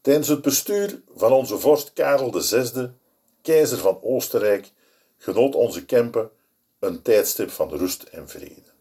Tijdens 0.01 0.27
het 0.27 0.41
bestuur 0.41 1.01
van 1.15 1.31
onze 1.31 1.59
vorst 1.59 1.93
Karel 1.93 2.41
VI 2.41 2.89
keizer 3.41 3.77
van 3.77 4.01
Oostenrijk, 4.01 4.71
genoot 5.17 5.55
onze 5.55 5.85
Kempen 5.85 6.31
een 6.79 7.01
tijdstip 7.01 7.49
van 7.49 7.69
rust 7.69 8.03
en 8.03 8.29
vrede. 8.29 8.71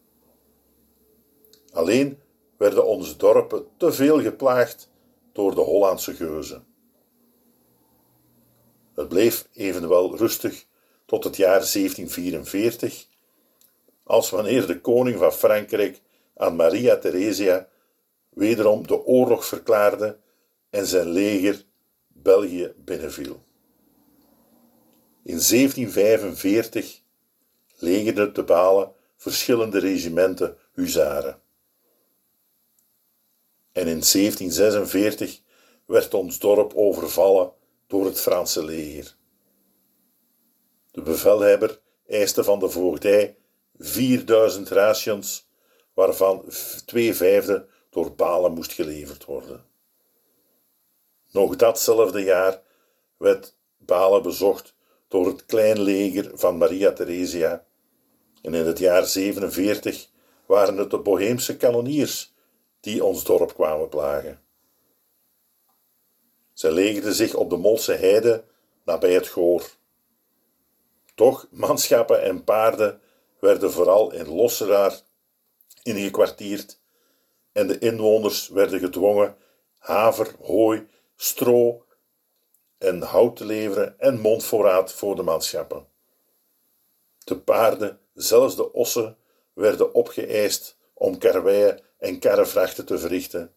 Alleen 1.72 2.20
werden 2.60 2.86
onze 2.86 3.16
dorpen 3.16 3.66
te 3.76 3.92
veel 3.92 4.20
geplaagd 4.20 4.88
door 5.32 5.54
de 5.54 5.60
Hollandse 5.60 6.14
geuzen. 6.14 6.66
Het 8.94 9.08
bleef 9.08 9.48
evenwel 9.52 10.16
rustig 10.16 10.66
tot 11.06 11.24
het 11.24 11.36
jaar 11.36 11.58
1744, 11.72 13.06
als 14.02 14.30
wanneer 14.30 14.66
de 14.66 14.80
koning 14.80 15.18
van 15.18 15.32
Frankrijk 15.32 16.00
aan 16.36 16.56
Maria 16.56 16.96
Theresia 16.96 17.68
wederom 18.28 18.86
de 18.86 19.04
oorlog 19.04 19.44
verklaarde 19.46 20.18
en 20.70 20.86
zijn 20.86 21.08
leger 21.08 21.64
België 22.08 22.72
binnenviel. 22.76 23.42
In 25.22 25.40
1745 25.48 27.02
legerden 27.76 28.32
te 28.32 28.42
Balen 28.42 28.92
verschillende 29.16 29.78
regimenten 29.78 30.56
huzaren. 30.72 31.40
En 33.72 33.86
in 33.86 34.02
1746 34.12 35.40
werd 35.86 36.14
ons 36.14 36.38
dorp 36.38 36.72
overvallen 36.74 37.52
door 37.86 38.04
het 38.04 38.20
Franse 38.20 38.64
leger. 38.64 39.16
De 40.90 41.02
bevelhebber 41.02 41.80
eiste 42.06 42.44
van 42.44 42.58
de 42.58 42.68
voogdij 42.68 43.36
4000 43.78 44.68
rations, 44.68 45.48
waarvan 45.94 46.44
twee 46.84 47.14
vijfde 47.14 47.66
door 47.90 48.14
Balen 48.14 48.52
moest 48.52 48.72
geleverd 48.72 49.24
worden. 49.24 49.64
Nog 51.30 51.56
datzelfde 51.56 52.22
jaar 52.22 52.62
werd 53.16 53.56
Balen 53.76 54.22
bezocht 54.22 54.74
door 55.08 55.26
het 55.26 55.46
klein 55.46 55.80
leger 55.80 56.30
van 56.34 56.58
Maria 56.58 56.92
Theresia. 56.92 57.64
En 58.42 58.54
in 58.54 58.66
het 58.66 58.78
jaar 58.78 59.06
47 59.06 60.08
waren 60.46 60.76
het 60.76 60.90
de 60.90 60.98
Boheemse 60.98 61.56
kanoniers 61.56 62.29
die 62.80 63.04
ons 63.04 63.24
dorp 63.24 63.54
kwamen 63.54 63.88
plagen. 63.88 64.42
Zij 66.52 66.70
legerden 66.70 67.14
zich 67.14 67.34
op 67.34 67.50
de 67.50 67.56
Molse 67.56 67.92
heide 67.92 68.44
nabij 68.84 69.12
het 69.12 69.28
Goor. 69.28 69.70
Toch, 71.14 71.46
manschappen 71.50 72.22
en 72.22 72.44
paarden 72.44 73.00
werden 73.38 73.72
vooral 73.72 74.12
in 74.12 74.28
Losseraar 74.28 75.00
ingekwartierd 75.82 76.80
en 77.52 77.66
de 77.66 77.78
inwoners 77.78 78.48
werden 78.48 78.80
gedwongen 78.80 79.36
haver, 79.78 80.34
hooi, 80.40 80.88
stro 81.16 81.84
en 82.78 83.02
hout 83.02 83.36
te 83.36 83.44
leveren 83.44 83.98
en 83.98 84.20
mondvoorraad 84.20 84.92
voor 84.92 85.16
de 85.16 85.22
manschappen. 85.22 85.86
De 87.24 87.38
paarden, 87.38 88.00
zelfs 88.14 88.56
de 88.56 88.72
ossen, 88.72 89.16
werden 89.52 89.94
opgeëist 89.94 90.76
om 90.94 91.18
karweien 91.18 91.82
en 92.00 92.18
karrevrachten 92.18 92.86
te 92.86 92.98
verrichten, 92.98 93.54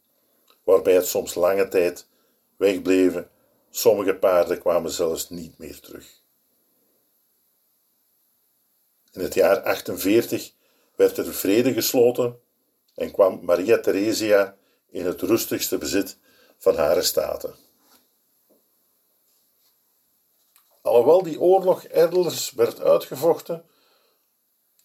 waarbij 0.64 0.94
het 0.94 1.08
soms 1.08 1.36
lange 1.36 1.68
tijd 1.68 2.08
wegbleven. 2.58 3.30
Sommige 3.70 4.16
paarden 4.16 4.60
kwamen 4.60 4.92
zelfs 4.92 5.30
niet 5.30 5.58
meer 5.58 5.80
terug. 5.80 6.22
In 9.12 9.22
het 9.22 9.34
jaar 9.34 9.62
48 9.62 10.54
werd 10.96 11.18
er 11.18 11.34
vrede 11.34 11.74
gesloten 11.74 12.40
en 12.96 13.12
kwam 13.12 13.40
Maria 13.44 13.80
Theresia 13.80 14.58
in 14.90 15.06
het 15.06 15.22
rustigste 15.22 15.78
bezit 15.78 16.18
van 16.58 16.76
haar 16.76 17.04
staten. 17.04 17.56
Alhoewel 20.82 21.24
die 21.24 21.40
oorlog 21.40 21.84
elders 21.84 22.52
werd 22.52 22.82
uitgevochten, 22.82 23.66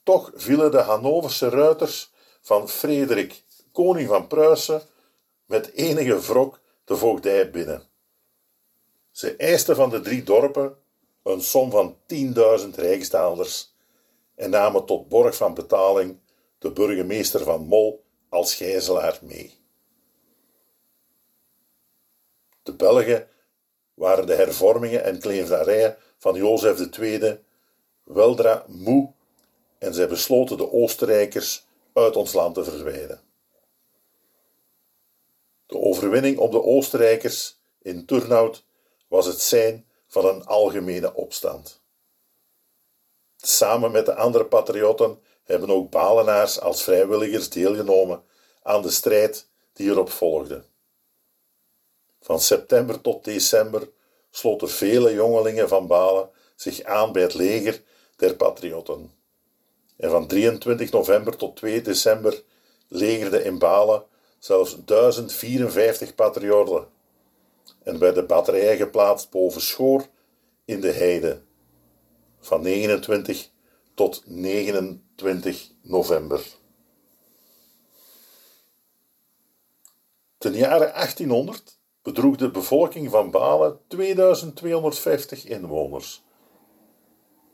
toch 0.02 0.30
vielen 0.34 0.70
de 0.70 0.78
Hannoverse 0.78 1.48
ruiters 1.48 2.10
van 2.40 2.68
Frederik, 2.68 3.44
koning 3.84 4.08
van 4.08 4.26
Pruisen, 4.26 4.82
met 5.46 5.72
enige 5.72 6.20
wrok 6.20 6.60
de 6.84 6.96
voogdij 6.96 7.50
binnen. 7.50 7.82
Ze 9.10 9.36
eisten 9.36 9.76
van 9.76 9.90
de 9.90 10.00
drie 10.00 10.22
dorpen 10.22 10.76
een 11.22 11.40
som 11.40 11.70
van 11.70 11.96
10.000 12.06 12.74
rijksdaalders 12.74 13.74
en 14.34 14.50
namen 14.50 14.84
tot 14.84 15.08
borg 15.08 15.36
van 15.36 15.54
betaling 15.54 16.18
de 16.58 16.72
burgemeester 16.72 17.44
van 17.44 17.66
Mol 17.66 18.04
als 18.28 18.54
gijzelaar 18.54 19.18
mee. 19.22 19.54
De 22.62 22.74
Belgen 22.74 23.28
waren 23.94 24.26
de 24.26 24.34
hervormingen 24.34 25.04
en 25.04 25.18
kleverijen 25.18 25.96
van 26.18 26.34
Jozef 26.34 26.98
II 26.98 27.38
weldra 28.04 28.64
moe 28.66 29.12
en 29.78 29.94
zij 29.94 30.08
besloten 30.08 30.56
de 30.56 30.72
Oostenrijkers 30.72 31.66
uit 31.92 32.16
ons 32.16 32.32
land 32.32 32.54
te 32.54 32.64
verwijderen. 32.64 33.26
De 35.68 35.78
overwinning 35.78 36.38
op 36.38 36.50
de 36.52 36.62
Oostenrijkers 36.62 37.58
in 37.82 38.06
Turnhout 38.06 38.64
was 39.08 39.26
het 39.26 39.40
zijn 39.40 39.86
van 40.06 40.24
een 40.24 40.44
algemene 40.44 41.14
opstand. 41.14 41.80
Samen 43.36 43.90
met 43.90 44.06
de 44.06 44.14
andere 44.14 44.46
patriotten 44.46 45.18
hebben 45.44 45.70
ook 45.70 45.90
Balenaars 45.90 46.60
als 46.60 46.82
vrijwilligers 46.82 47.48
deelgenomen 47.48 48.22
aan 48.62 48.82
de 48.82 48.90
strijd 48.90 49.48
die 49.72 49.90
erop 49.90 50.10
volgde. 50.10 50.64
Van 52.20 52.40
september 52.40 53.00
tot 53.00 53.24
december 53.24 53.90
sloten 54.30 54.70
vele 54.70 55.14
jongelingen 55.14 55.68
van 55.68 55.86
Balen 55.86 56.30
zich 56.56 56.82
aan 56.82 57.12
bij 57.12 57.22
het 57.22 57.34
leger 57.34 57.82
der 58.16 58.36
patriotten. 58.36 59.12
En 59.96 60.10
van 60.10 60.26
23 60.26 60.90
november 60.90 61.36
tot 61.36 61.56
2 61.56 61.82
december 61.82 62.42
legerden 62.88 63.44
in 63.44 63.58
Balen 63.58 64.04
zelfs 64.38 64.76
1054 64.84 66.14
patriotten 66.14 66.86
en 67.82 67.98
werden 67.98 68.26
batterijen 68.26 68.76
geplaatst 68.76 69.30
boven 69.30 69.60
Schoor 69.60 70.06
in 70.64 70.80
de 70.80 70.92
Heide 70.92 71.42
van 72.40 72.62
29 72.62 73.50
tot 73.94 74.22
29 74.26 75.70
november. 75.82 76.46
Ten 80.38 80.54
jare 80.54 80.92
1800 80.92 81.78
bedroeg 82.02 82.36
de 82.36 82.50
bevolking 82.50 83.10
van 83.10 83.30
Balen 83.30 83.78
2250 83.88 85.44
inwoners, 85.44 86.24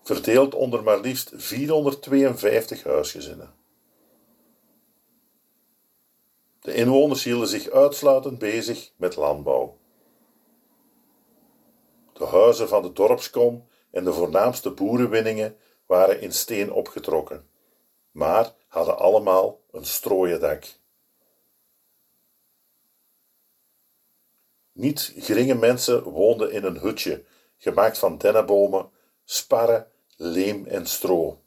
verdeeld 0.03 0.55
onder 0.55 0.83
maar 0.83 1.01
liefst 1.01 1.33
452 1.35 2.85
huisgezinnen. 2.85 3.64
De 6.65 6.75
inwoners 6.75 7.25
hielden 7.25 7.49
zich 7.49 7.71
uitsluitend 7.71 8.39
bezig 8.39 8.93
met 8.97 9.17
landbouw. 9.17 9.79
De 12.13 12.25
huizen 12.25 12.69
van 12.69 12.83
de 12.83 12.93
dorpskom 12.93 13.69
en 13.91 14.05
de 14.05 14.13
voornaamste 14.13 14.71
boerenwinningen 14.71 15.57
waren 15.87 16.21
in 16.21 16.33
steen 16.33 16.73
opgetrokken, 16.73 17.49
maar 18.11 18.55
hadden 18.69 18.99
allemaal 18.99 19.61
een 19.71 19.85
strooien 19.85 20.41
dak. 20.41 20.65
Niet 24.73 25.15
geringe 25.17 25.55
mensen 25.55 26.03
woonden 26.03 26.53
in 26.53 26.65
een 26.65 26.79
hutje, 26.79 27.25
gemaakt 27.57 27.99
van 27.99 28.19
dennenbomen, 28.19 28.91
sparren, 29.25 29.91
leem 30.17 30.67
en 30.67 30.87
stro. 30.87 31.43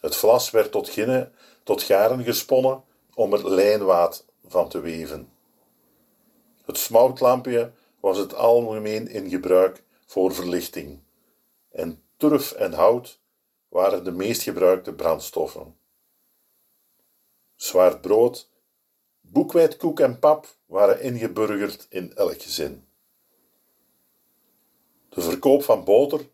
Het 0.00 0.16
vlas 0.16 0.50
werd 0.50 0.72
tot, 0.72 0.88
ginnen, 0.88 1.34
tot 1.62 1.82
garen 1.82 2.24
gesponnen 2.24 2.84
om 3.14 3.32
er 3.32 3.50
lijnwaad 3.50 4.26
van 4.46 4.68
te 4.68 4.80
weven. 4.80 5.32
Het 6.64 6.78
smoutlampje 6.78 7.72
was 8.00 8.18
het 8.18 8.34
algemeen 8.34 9.08
in 9.08 9.28
gebruik 9.28 9.82
voor 10.06 10.34
verlichting, 10.34 11.00
en 11.70 12.02
turf 12.16 12.52
en 12.52 12.72
hout 12.72 13.20
waren 13.68 14.04
de 14.04 14.12
meest 14.12 14.42
gebruikte 14.42 14.94
brandstoffen. 14.94 15.76
Zwart 17.54 18.00
brood, 18.00 18.50
boekwijdkoek 19.20 20.00
en 20.00 20.18
pap 20.18 20.46
waren 20.66 21.00
ingeburgerd 21.00 21.86
in 21.88 22.14
elk 22.14 22.42
gezin. 22.42 22.86
De 25.08 25.20
verkoop 25.20 25.62
van 25.62 25.84
boter 25.84 26.28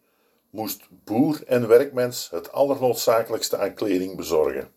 moest 0.50 0.88
boer 0.90 1.42
en 1.46 1.68
werkmens 1.68 2.30
het 2.30 2.52
allernoodzakelijkste 2.52 3.56
aan 3.56 3.74
kleding 3.74 4.16
bezorgen. 4.16 4.72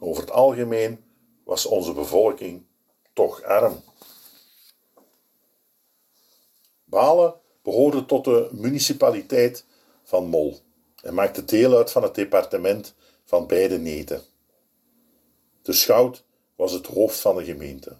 Over 0.00 0.22
het 0.22 0.32
algemeen 0.32 1.04
was 1.44 1.66
onze 1.66 1.92
bevolking 1.92 2.66
toch 3.12 3.42
arm. 3.42 3.82
Balen 6.84 7.34
behoorde 7.62 8.06
tot 8.06 8.24
de 8.24 8.48
municipaliteit 8.52 9.64
van 10.02 10.26
Mol 10.26 10.58
en 11.02 11.14
maakte 11.14 11.44
deel 11.44 11.76
uit 11.76 11.90
van 11.90 12.02
het 12.02 12.14
departement 12.14 12.94
van 13.24 13.46
beide 13.46 13.78
neten. 13.78 14.22
De 15.62 15.72
schout 15.72 16.24
was 16.56 16.72
het 16.72 16.86
hoofd 16.86 17.20
van 17.20 17.36
de 17.36 17.44
gemeente 17.44 17.98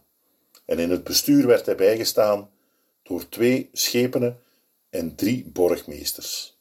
en 0.65 0.79
in 0.79 0.91
het 0.91 1.05
bestuur 1.05 1.47
werd 1.47 1.67
hij 1.67 1.77
bijgestaan 1.77 2.51
door 3.03 3.29
twee 3.29 3.71
schepenen 3.73 4.43
en 4.91 5.15
drie 5.17 5.45
borgmeesters. 5.45 6.59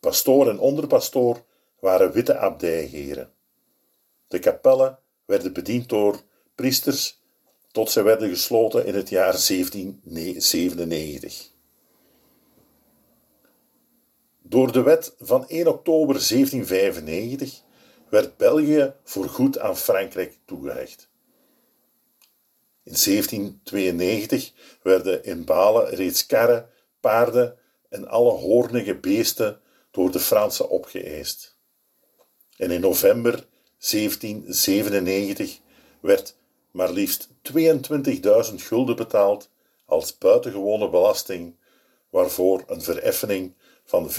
Pastoor 0.00 0.48
en 0.48 0.58
onderpastoor 0.58 1.44
waren 1.84 2.12
witte 2.12 2.38
abdijheren. 2.38 3.32
De 4.26 4.38
kapellen 4.38 4.98
werden 5.24 5.52
bediend 5.52 5.88
door 5.88 6.22
priesters 6.54 7.22
tot 7.70 7.90
zij 7.90 8.02
werden 8.02 8.28
gesloten 8.28 8.86
in 8.86 8.94
het 8.94 9.08
jaar 9.08 9.46
1797. 9.46 11.50
Door 14.42 14.72
de 14.72 14.82
wet 14.82 15.14
van 15.18 15.48
1 15.48 15.66
oktober 15.66 16.14
1795 16.14 17.62
werd 18.08 18.36
België 18.36 18.94
voorgoed 19.02 19.58
aan 19.58 19.76
Frankrijk 19.76 20.38
toegehecht. 20.44 21.08
In 22.82 22.96
1792 23.04 24.52
werden 24.82 25.24
in 25.24 25.44
Balen 25.44 25.88
reeds 25.88 26.26
karren, 26.26 26.68
paarden 27.00 27.58
en 27.88 28.08
alle 28.08 28.32
hoornige 28.32 28.94
beesten 28.94 29.60
door 29.90 30.10
de 30.10 30.20
Fransen 30.20 30.68
opgeëist. 30.68 31.53
En 32.56 32.70
in 32.70 32.80
november 32.80 33.46
1797 33.78 35.58
werd 36.00 36.36
maar 36.70 36.92
liefst 36.92 37.28
22.000 37.28 38.54
gulden 38.54 38.96
betaald 38.96 39.48
als 39.84 40.18
buitengewone 40.18 40.90
belasting, 40.90 41.54
waarvoor 42.10 42.64
een 42.66 42.82
vereffening 42.82 43.52
van 43.84 44.10
15.000 44.10 44.14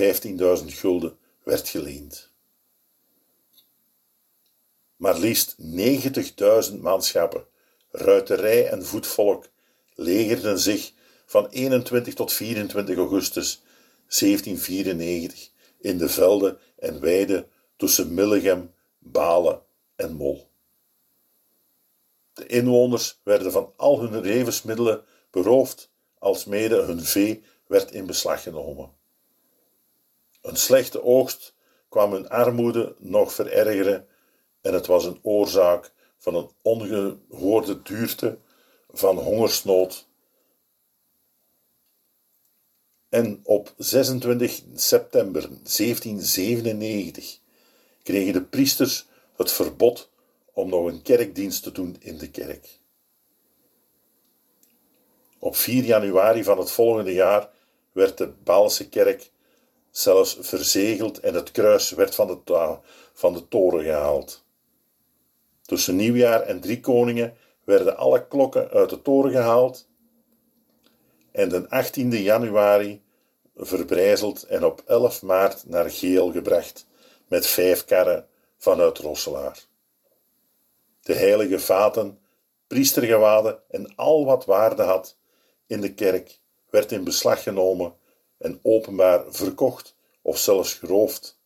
gulden 0.66 1.18
werd 1.44 1.70
geleend. 1.70 2.32
Maar 4.96 5.20
liefst 5.20 5.56
90.000 6.72 6.80
manschappen, 6.80 7.46
ruiterij 7.92 8.68
en 8.68 8.86
voetvolk 8.86 9.48
legerden 9.96 10.60
zich 10.60 10.92
van 11.26 11.48
21 11.48 12.14
tot 12.14 12.34
24 12.34 12.98
augustus 12.98 13.62
1794 14.08 15.50
in 15.80 15.98
de 15.98 16.10
velden 16.10 16.58
en 16.80 17.00
weiden 17.00 17.48
tussen 17.76 18.14
Millegem, 18.14 18.74
Balen 18.98 19.62
en 19.96 20.14
Mol. 20.14 20.48
De 22.34 22.46
inwoners 22.46 23.20
werden 23.24 23.52
van 23.52 23.74
al 23.76 24.00
hun 24.00 24.22
levensmiddelen 24.22 25.04
beroofd, 25.32 25.92
alsmede 26.20 26.82
hun 26.82 27.02
vee 27.02 27.44
werd 27.68 27.92
in 27.92 28.06
beslag 28.06 28.44
genomen. 28.44 28.94
Een 30.42 30.58
slechte 30.58 31.04
oogst 31.04 31.54
kwam 31.90 32.12
hun 32.12 32.30
armoede 32.30 32.96
nog 33.00 33.34
verergeren 33.34 34.08
en 34.62 34.74
het 34.74 34.86
was 34.86 35.06
een 35.06 35.20
oorzaak 35.22 35.92
van 36.18 36.36
een 36.36 36.50
ongehoorde 36.62 37.82
duurte 37.82 38.38
van 38.90 39.18
hongersnood. 39.18 40.08
En 43.10 43.40
op 43.44 43.74
26 43.78 44.62
september 44.74 45.42
1797 45.42 47.40
kregen 48.06 48.34
de 48.34 48.44
priesters 48.44 49.06
het 49.36 49.52
verbod 49.52 50.10
om 50.54 50.70
nog 50.70 50.86
een 50.86 51.02
kerkdienst 51.02 51.64
te 51.64 51.72
doen 51.72 51.96
in 52.00 52.18
de 52.18 52.30
kerk. 52.30 52.80
Op 55.40 55.56
4 55.56 55.84
januari 55.84 56.44
van 56.44 56.58
het 56.58 56.72
volgende 56.72 57.14
jaar 57.14 57.50
werd 57.92 58.18
de 58.18 58.28
Baalse 58.44 58.90
kerk 58.90 59.32
zelfs 59.92 60.38
verzegeld 60.40 61.20
en 61.20 61.34
het 61.34 61.52
kruis 61.52 61.90
werd 61.90 62.16
van 62.16 62.28
de, 62.28 62.78
van 63.14 63.34
de 63.34 63.48
toren 63.48 63.84
gehaald. 63.84 64.44
Tussen 65.62 65.96
nieuwjaar 65.96 66.42
en 66.42 66.62
drie 66.62 66.80
koningen 66.80 67.38
werden 67.64 67.98
alle 67.98 68.28
klokken 68.28 68.70
uit 68.70 68.90
de 68.90 69.02
toren 69.02 69.32
gehaald 69.32 69.88
en 71.32 71.50
de 71.50 71.70
18 71.70 72.12
januari 72.12 73.02
verbrijzeld 73.56 74.44
en 74.44 74.66
op 74.66 74.84
11 74.86 75.22
maart 75.22 75.68
naar 75.68 75.92
Geel 75.92 76.32
gebracht 76.32 76.88
met 77.28 77.48
vijf 77.48 77.86
karren 77.86 78.28
vanuit 78.58 78.98
Rosselaar. 78.98 79.66
De 81.02 81.14
heilige 81.14 81.60
vaten, 81.60 82.20
priestergewaden 82.68 83.60
en 83.70 83.96
al 83.96 84.26
wat 84.26 84.46
waarde 84.46 84.84
had 84.84 85.18
in 85.68 85.82
de 85.82 85.94
kerk 85.94 86.40
werd 86.70 86.92
in 86.92 87.04
beslag 87.04 87.44
genomen 87.44 87.96
en 88.38 88.60
openbaar 88.62 89.24
verkocht 89.28 89.96
of 90.22 90.38
zelfs 90.38 90.74
geroofd 90.74 91.40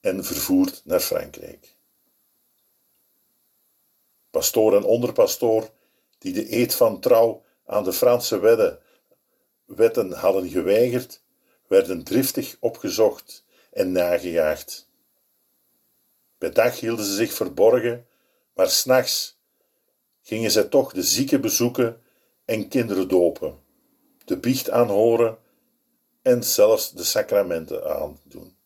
en 0.00 0.24
vervoerd 0.24 0.82
naar 0.84 1.00
Frankrijk. 1.00 1.76
Pastoor 4.30 4.76
en 4.76 4.84
onderpastoor, 4.84 5.70
die 6.18 6.32
de 6.32 6.56
eed 6.56 6.74
van 6.74 7.00
trouw 7.00 7.42
aan 7.66 7.84
de 7.84 7.92
Franse 7.92 8.38
wetten, 8.38 8.78
wetten 9.64 10.12
hadden 10.12 10.48
geweigerd, 10.48 11.22
werden 11.66 12.04
driftig 12.04 12.56
opgezocht 12.60 13.44
en 13.72 13.92
nagejaagd. 13.92 14.88
Bij 16.40 16.50
dag 16.50 16.80
hielden 16.80 17.04
ze 17.04 17.14
zich 17.14 17.32
verborgen, 17.32 18.06
maar 18.54 18.70
s'nachts 18.70 19.38
gingen 20.22 20.50
zij 20.50 20.64
toch 20.64 20.92
de 20.92 21.02
zieken 21.02 21.40
bezoeken 21.40 22.02
en 22.44 22.68
kinderen 22.68 23.08
dopen, 23.08 23.58
de 24.24 24.38
biecht 24.38 24.70
aanhoren 24.70 25.38
en 26.22 26.44
zelfs 26.44 26.92
de 26.92 27.04
sacramenten 27.04 27.84
aandoen. 27.96 28.56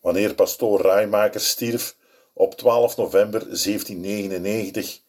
Wanneer 0.00 0.34
pastoor 0.34 0.80
Rijmaker 0.80 1.40
stierf 1.40 1.96
op 2.32 2.54
12 2.54 2.96
november 2.96 3.40
1799, 3.40 5.00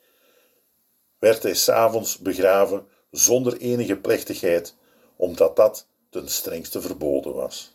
werd 1.19 1.43
hij 1.43 1.53
s'avonds 1.53 2.17
begraven 2.17 2.88
zonder 3.12 3.58
enige 3.58 3.97
plechtigheid, 3.97 4.75
omdat 5.15 5.55
dat 5.55 5.88
ten 6.10 6.29
strengste 6.29 6.81
verboden 6.81 7.34
was. 7.34 7.74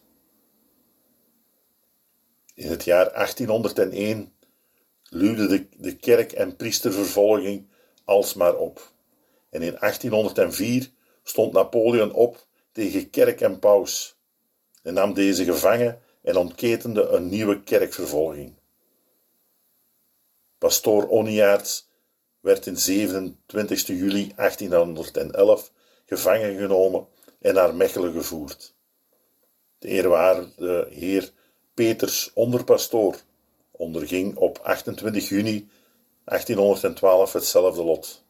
In 2.61 2.71
het 2.71 2.85
jaar 2.85 3.13
1801 3.13 4.33
luwde 5.03 5.69
de, 5.77 5.97
kerk- 5.97 6.33
en 6.33 6.57
priestervervolging 6.57 7.69
alsmaar 8.05 8.57
op. 8.57 8.93
En 9.51 9.63
in 9.63 9.77
1804 9.79 10.91
stond 11.23 11.53
Napoleon 11.53 12.13
op 12.13 12.47
tegen 12.73 13.11
kerk 13.11 13.41
en 13.41 13.59
paus 13.59 14.19
en 14.83 14.95
nam 14.95 15.15
deze 15.15 15.45
gevangen 15.45 16.01
en 16.23 16.37
ontketende 16.37 17.03
een 17.03 17.29
nieuwe 17.29 17.63
kerkvervolging. 17.63 18.55
Pastoor 20.59 21.09
Oniaerts 21.09 21.89
werd 22.41 22.67
in 22.67 22.77
27 22.77 23.87
juli 23.87 24.33
1811 24.37 25.73
gevangen 26.07 26.59
genomen 26.59 27.07
en 27.39 27.55
naar 27.55 27.75
Mechelen 27.75 28.13
gevoerd. 28.13 28.75
De 29.79 29.89
eerwaarde 29.89 30.87
heer 30.91 31.33
Peters 31.81 32.31
onderpastoor 32.35 33.17
onderging 33.71 34.37
op 34.37 34.59
28 34.59 35.29
juni 35.29 35.69
1812 36.25 37.33
hetzelfde 37.33 37.83
lot. 37.83 38.25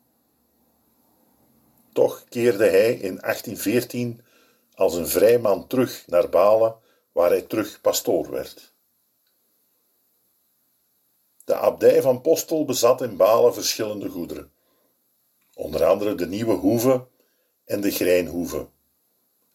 Toch 1.92 2.24
keerde 2.28 2.64
hij 2.64 2.92
in 2.92 3.16
1814 3.16 4.20
als 4.74 4.94
een 4.94 5.08
vrijman 5.08 5.66
terug 5.66 6.04
naar 6.06 6.28
Balen, 6.28 6.76
waar 7.12 7.30
hij 7.30 7.42
terug 7.42 7.80
pastoor 7.80 8.30
werd. 8.30 8.72
De 11.44 11.54
abdij 11.54 12.02
van 12.02 12.20
Postel 12.20 12.64
bezat 12.64 13.02
in 13.02 13.16
Balen 13.16 13.54
verschillende 13.54 14.08
goederen, 14.08 14.52
onder 15.54 15.84
andere 15.84 16.14
de 16.14 16.26
nieuwe 16.26 16.54
hoeve 16.54 17.06
en 17.64 17.80
de 17.80 17.90
grijnhoeve, 17.90 18.68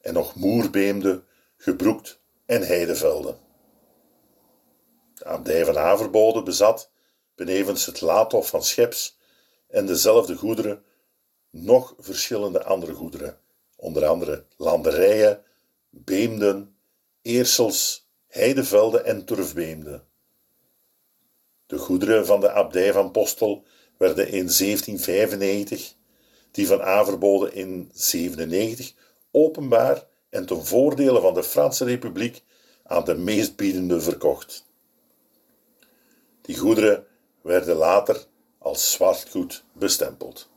en 0.01 0.13
nog 0.13 0.35
moerbeemde, 0.35 1.23
gebroekt 1.57 2.19
en 2.45 2.61
heidevelden. 2.61 3.43
Abdij 5.25 5.65
van 5.65 5.77
Averbode 5.77 6.43
bezat, 6.43 6.91
benevens 7.35 7.85
het 7.85 8.01
laadhof 8.01 8.49
van 8.49 8.63
Scheps 8.63 9.17
en 9.67 9.85
dezelfde 9.85 10.35
goederen, 10.35 10.83
nog 11.49 11.93
verschillende 11.99 12.63
andere 12.63 12.93
goederen, 12.93 13.37
onder 13.75 14.05
andere 14.05 14.45
landerijen, 14.57 15.43
beemden, 15.89 16.75
eersels, 17.21 18.07
heidevelden 18.27 19.05
en 19.05 19.25
turfbeemden. 19.25 20.07
De 21.65 21.77
goederen 21.77 22.25
van 22.25 22.39
de 22.39 22.51
abdij 22.51 22.93
van 22.93 23.11
Postel 23.11 23.65
werden 23.97 24.25
in 24.25 24.31
1795, 24.31 25.95
die 26.51 26.67
van 26.67 26.81
Averbode 26.81 27.53
in 27.53 27.91
1797, 27.93 28.93
openbaar 29.31 30.07
en 30.29 30.45
ten 30.45 30.65
voordele 30.65 31.21
van 31.21 31.33
de 31.33 31.43
Franse 31.43 31.85
Republiek 31.85 32.43
aan 32.83 33.03
de 33.03 33.15
meestbiedende 33.15 34.01
verkocht. 34.01 34.64
Die 36.47 36.57
goederen 36.57 37.05
werden 37.43 37.77
later 37.77 38.19
als 38.59 38.91
zwartgoed 38.91 39.63
bestempeld. 39.73 40.49